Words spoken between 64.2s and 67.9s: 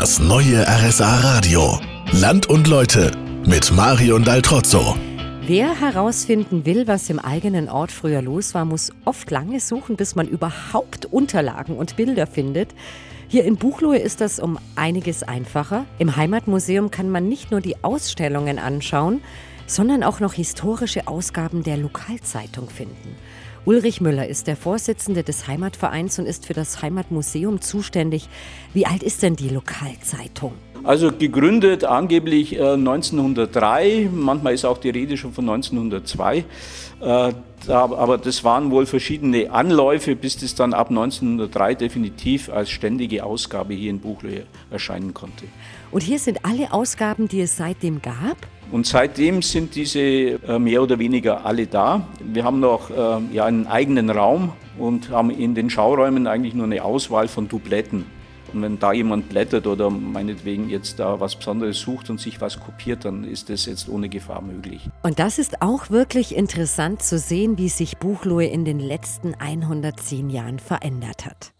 möglich. Und das ist auch wirklich interessant zu sehen, wie